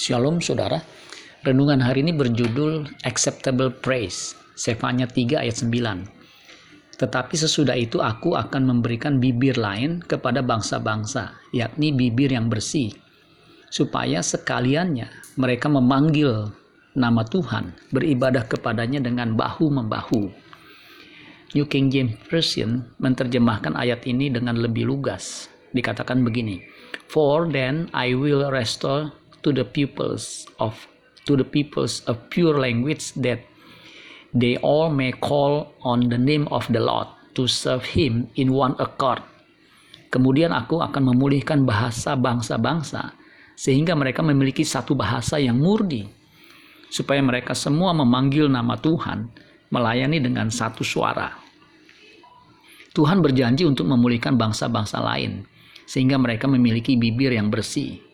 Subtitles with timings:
[0.00, 0.80] Shalom saudara.
[1.44, 4.32] Renungan hari ini berjudul Acceptable Praise.
[4.56, 6.96] Sefanya 3 ayat 9.
[6.96, 12.96] Tetapi sesudah itu aku akan memberikan bibir lain kepada bangsa-bangsa, yakni bibir yang bersih,
[13.68, 16.48] supaya sekaliannya mereka memanggil
[16.96, 20.32] nama Tuhan, beribadah kepadanya dengan bahu-membahu.
[21.52, 25.52] New King James Version menerjemahkan ayat ini dengan lebih lugas.
[25.76, 26.56] Dikatakan begini,
[27.12, 30.76] For then I will restore to the peoples of
[31.28, 33.44] to the peoples of pure language that
[34.34, 38.74] they all may call on the name of the Lord to serve him in one
[38.78, 39.22] accord.
[40.10, 43.14] Kemudian aku akan memulihkan bahasa bangsa-bangsa
[43.54, 46.10] sehingga mereka memiliki satu bahasa yang murni
[46.90, 49.30] supaya mereka semua memanggil nama Tuhan
[49.70, 51.30] melayani dengan satu suara.
[52.90, 55.46] Tuhan berjanji untuk memulihkan bangsa-bangsa lain
[55.86, 58.09] sehingga mereka memiliki bibir yang bersih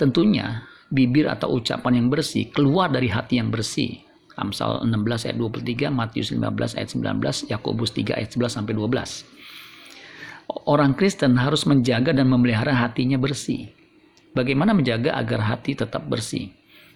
[0.00, 4.00] Tentunya bibir atau ucapan yang bersih keluar dari hati yang bersih.
[4.40, 9.28] Amsal 16 ayat 23, Matius 15 ayat 19, Yakobus 3 ayat 11 sampai 12.
[10.64, 13.68] Orang Kristen harus menjaga dan memelihara hatinya bersih.
[14.32, 16.48] Bagaimana menjaga agar hati tetap bersih?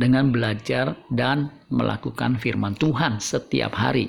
[0.00, 4.08] Dengan belajar dan melakukan firman Tuhan setiap hari.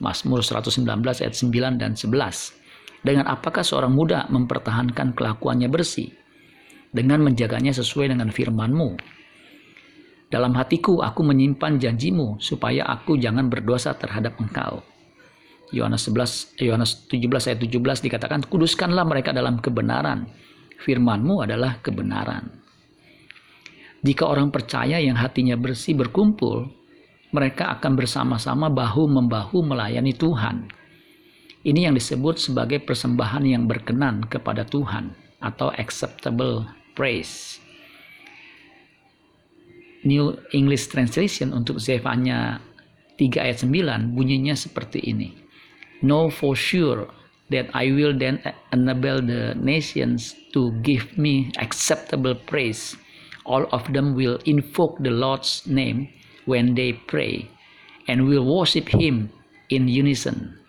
[0.00, 0.80] Mazmur 119
[1.20, 3.04] ayat 9 dan 11.
[3.04, 6.23] Dengan apakah seorang muda mempertahankan kelakuannya bersih?
[6.94, 8.94] Dengan menjaganya sesuai dengan firman-Mu.
[10.30, 14.86] Dalam hatiku aku menyimpan janjimu supaya aku jangan berdosa terhadap engkau.
[15.74, 20.30] Yohanes 11 Yohanes 17 ayat 17 dikatakan kuduskanlah mereka dalam kebenaran.
[20.78, 22.50] Firman-Mu adalah kebenaran.
[24.04, 26.68] Jika orang percaya yang hatinya bersih berkumpul,
[27.32, 30.68] mereka akan bersama-sama bahu-membahu melayani Tuhan.
[31.64, 37.58] Ini yang disebut sebagai persembahan yang berkenan kepada Tuhan atau acceptable praise.
[40.04, 42.60] New English Translation untuk Zefanya
[43.16, 45.32] 3 ayat 9 bunyinya seperti ini.
[46.04, 47.08] Know for sure
[47.48, 48.40] that I will then
[48.72, 52.96] enable the nations to give me acceptable praise.
[53.44, 56.08] All of them will invoke the Lord's name
[56.44, 57.48] when they pray
[58.08, 59.32] and will worship him
[59.68, 60.60] in unison.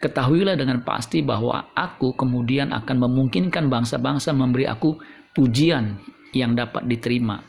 [0.00, 4.96] Ketahuilah dengan pasti bahwa aku kemudian akan memungkinkan bangsa-bangsa memberi aku
[5.32, 5.98] pujian
[6.34, 7.42] yang dapat diterima.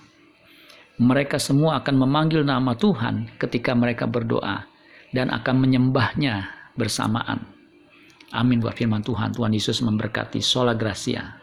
[1.01, 4.69] Mereka semua akan memanggil nama Tuhan ketika mereka berdoa
[5.09, 6.45] dan akan menyembahnya
[6.77, 7.41] bersamaan.
[8.31, 9.33] Amin buat firman Tuhan.
[9.35, 10.39] Tuhan Yesus memberkati.
[10.39, 11.40] Sola Gracia.